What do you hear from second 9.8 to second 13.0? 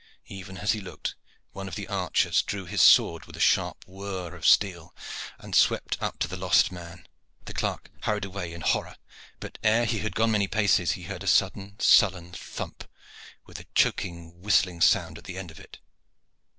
he had gone many paces, he heard a sudden, sullen thump,